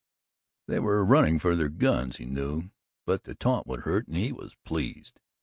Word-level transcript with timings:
They 0.67 0.79
were 0.79 1.05
running 1.05 1.37
for 1.37 1.55
their 1.55 1.69
guns, 1.69 2.17
he 2.17 2.25
knew, 2.25 2.71
but 3.05 3.25
the 3.25 3.35
taunt 3.35 3.67
would 3.67 3.81
hurt 3.81 4.07
and 4.07 4.17
he 4.17 4.31
was 4.31 4.55
pleased. 4.65 5.19